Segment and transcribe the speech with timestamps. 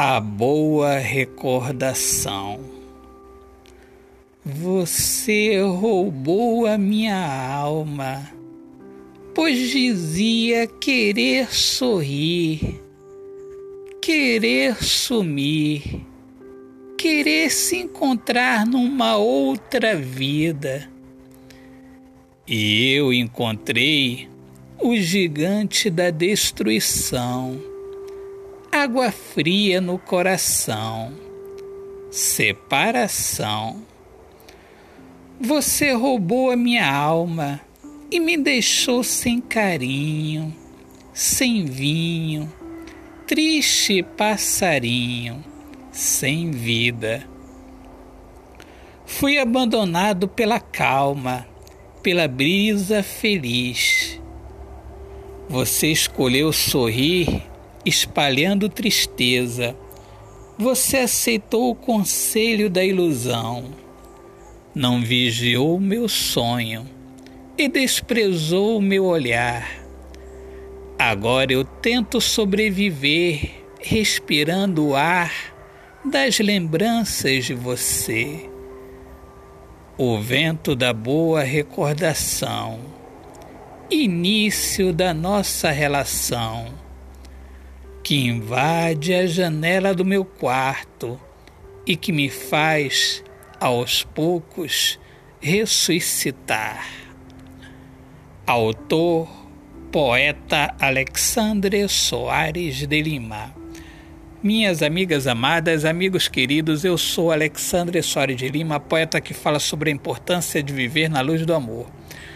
[0.00, 2.60] A boa recordação.
[4.44, 8.30] Você roubou a minha alma,
[9.34, 12.80] pois dizia querer sorrir,
[14.00, 16.06] querer sumir,
[16.96, 20.88] querer se encontrar numa outra vida.
[22.46, 24.28] E eu encontrei
[24.78, 27.77] o gigante da destruição
[28.70, 31.12] água fria no coração,
[32.10, 33.82] separação.
[35.40, 37.60] Você roubou a minha alma
[38.10, 40.54] e me deixou sem carinho,
[41.12, 42.52] sem vinho,
[43.26, 45.42] triste passarinho,
[45.90, 47.26] sem vida.
[49.06, 51.46] Fui abandonado pela calma,
[52.02, 54.20] pela brisa feliz.
[55.48, 57.47] Você escolheu sorrir
[57.84, 59.76] espalhando tristeza.
[60.56, 63.66] Você aceitou o conselho da ilusão,
[64.74, 66.86] não vigiou meu sonho
[67.56, 69.68] e desprezou o meu olhar.
[70.98, 75.32] Agora eu tento sobreviver respirando o ar
[76.04, 78.50] das lembranças de você.
[79.96, 82.80] O vento da boa recordação,
[83.90, 86.87] início da nossa relação
[88.08, 91.20] que invade a janela do meu quarto
[91.86, 93.22] e que me faz,
[93.60, 94.98] aos poucos,
[95.42, 96.88] ressuscitar.
[98.46, 99.28] Autor,
[99.92, 103.54] poeta Alexandre Soares de Lima.
[104.42, 109.90] Minhas amigas amadas, amigos queridos, eu sou Alexandre Soares de Lima, poeta que fala sobre
[109.90, 111.86] a importância de viver na luz do amor.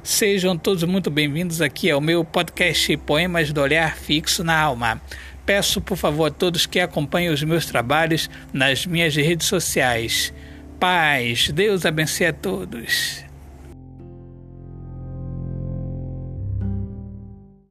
[0.00, 5.02] Sejam todos muito bem-vindos aqui ao meu podcast Poemas do Olhar Fixo na Alma.
[5.46, 10.34] Peço, por favor, a todos que acompanhem os meus trabalhos nas minhas redes sociais.
[10.80, 13.25] Paz, Deus abençoe a todos.